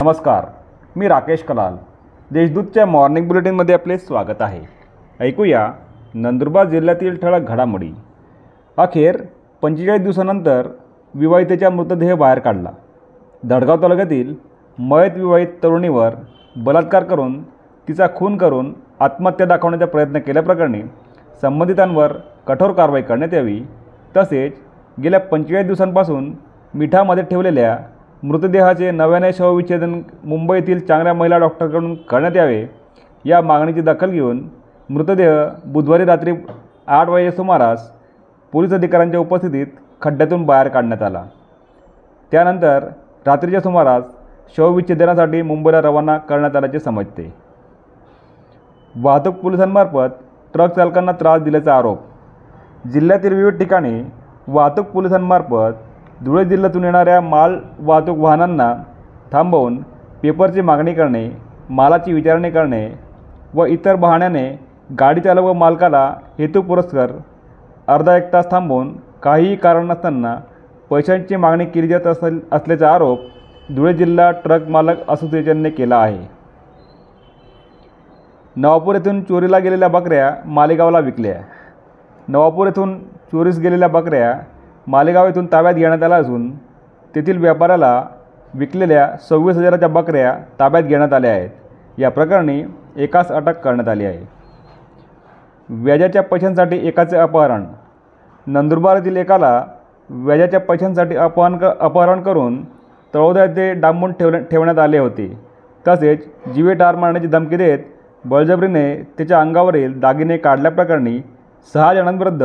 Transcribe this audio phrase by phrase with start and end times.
[0.00, 0.44] नमस्कार
[0.96, 1.76] मी राकेश कलाल.
[2.30, 4.60] देशदूतच्या मॉर्निंग बुलेटिनमध्ये आपले स्वागत आहे.
[5.20, 5.66] ऐकूया
[6.14, 7.90] नंदुरबार जिल्ह्यातील ठळक घडामोडी.
[8.78, 9.16] अखेर
[9.62, 10.68] पंचेचाळीस दिवसानंतर
[11.14, 12.70] विवाहितेचा मृतदेह बाहेर काढला.
[13.42, 14.34] दडगाव तालुक्यातील
[14.78, 16.14] मयत विवाहित तरुणीवर
[16.56, 17.42] बलात्कार करून
[17.88, 20.82] तिचा खून करून आत्महत्या दाखवण्याचा प्रयत्न केल्याप्रकरणी
[21.42, 22.12] संबंधितांवर
[22.46, 23.60] कठोर कारवाई करण्यात यावी.
[24.16, 24.52] तसेच
[25.02, 26.32] गेल्या पंचेचाळीस दिवसांपासून
[26.74, 27.78] मिठामध्ये ठेवलेल्या
[28.22, 32.66] मृतदेहाचे नव्याने शवविच्छेदन मुंबईतील चांगल्या महिला डॉक्टरकडून करण्यात यावे
[33.24, 34.48] या मागणीची दखल घेऊन
[34.90, 35.30] मृतदेह
[35.66, 36.32] बुधवारी रात्री
[36.86, 37.90] आठ वाजे सुमारास
[38.52, 39.66] पोलीस अधिकाऱ्यांच्या उपस्थितीत
[40.00, 41.24] खड्ड्यातून बाहेर काढण्यात आला.
[42.30, 42.84] त्यानंतर
[43.26, 44.04] रात्रीच्या सुमारास
[44.56, 47.32] शवविच्छेदनासाठी मुंबईला रवाना करण्यात आल्याचे समजते.
[48.96, 50.14] वाहतूक पोलिसांमार्फत
[50.52, 51.98] ट्रक चालकांना त्रास दिल्याचा आरोप.
[52.92, 54.02] जिल्ह्यातील विविध ठिकाणी
[54.48, 55.87] वाहतूक पोलिसांमार्फत
[56.24, 58.72] धुळे जिल्ह्यातून येणाऱ्या माल वाहतूक वाहनांना
[59.32, 59.76] थांबवून
[60.22, 61.28] पेपरची मागणी करणे
[61.70, 62.88] मालाची विचारणी करणे
[63.54, 64.48] व इतर बहाण्याने
[64.98, 66.04] गाडी चालक व मालकाला
[66.38, 67.10] हेतुपुरस्कर
[67.88, 70.36] अर्धा एक तास थांबवून काहीही कारण नसताना
[70.90, 73.20] पैशांची मागणी केली जात असेल असल्याचा आरोप
[73.76, 76.26] धुळे जिल्हा ट्रक मालक असोसिएशनने केला आहे.
[78.56, 81.34] नवापूर येथून चोरीला गेलेल्या बकऱ्या मालेगावला विकल्या.
[82.28, 82.98] नवापूर येथून
[83.32, 84.32] चोरीस गेलेल्या बकऱ्या
[84.88, 86.50] मालेगाव येथून ताब्यात घेण्यात आला असून
[87.14, 88.02] तेथील व्यापाऱ्याला
[88.54, 91.48] विकलेल्या सव्वीस हजाराच्या बकऱ्या ताब्यात घेण्यात आल्या आहेत.
[91.98, 92.62] या प्रकरणी
[92.96, 94.24] एकास अटक करण्यात आली आहे.
[95.68, 97.64] व्याजाच्या पैशांसाठी एकाचे अपहरण.
[98.46, 99.62] नंदुरबार येथील एकाला
[100.10, 102.62] व्याजाच्या पैशांसाठी अपहरण क अपहरण करून
[103.14, 105.28] तळोदा येथे डांबून ठेवले ठेवण्यात आले होते.
[105.84, 107.78] तसेच जीवे ठार मारण्याची धमकी देत
[108.24, 111.20] बळजबरीने त्याच्या अंगावरील दागिने काढल्याप्रकरणी
[111.74, 112.42] सहा जणांविरुद्ध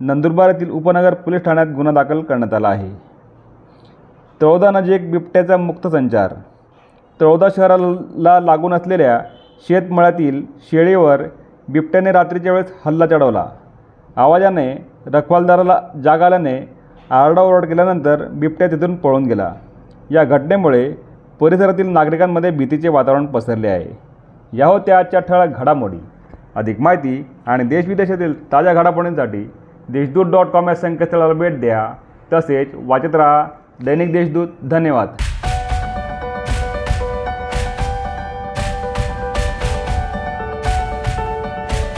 [0.00, 2.90] नंदुरबार येथील उपनगर पोलीस ठाण्यात गुन्हा दाखल करण्यात आला आहे.
[4.42, 6.32] तळोदा नजीक बिबट्याचा मुक्त संचार.
[7.20, 9.20] तळोदा शहराला लागून असलेल्या
[9.68, 11.22] शेतमळ्यातील शेळीवर
[11.68, 13.46] बिबट्याने रात्रीच्या वेळेस हल्ला चढवला.
[14.16, 16.58] आवाजाने रखवालदाराला जाग आल्याने
[17.10, 19.52] आरडाओरड केल्यानंतर बिबट्या तिथून पळून गेला.
[20.10, 20.92] या घटनेमुळे
[21.40, 23.98] परिसरातील नागरिकांमध्ये भीतीचे वातावरण पसरले आहे.
[24.52, 25.98] या होत्या आजच्या ठळक घडामोडी.
[26.56, 29.50] अधिक माहिती आणि देशविदेशातील ताज्या घडामोडींसाठी
[29.88, 31.92] देशदूत डॉट कॉम या संकेतस्थळाला भेट द्या.
[32.32, 33.46] तसेच वाचत राहा.
[33.84, 34.48] दैनिक देशदूत.
[34.70, 35.08] धन्यवाद.